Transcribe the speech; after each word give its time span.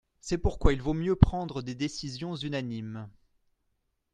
C’est 0.19 0.39
pourquoi 0.39 0.73
il 0.73 0.81
vaut 0.81 0.95
mieux 0.95 1.15
prendre 1.15 1.61
des 1.61 1.75
décisions 1.75 2.35
unanimes. 2.35 3.07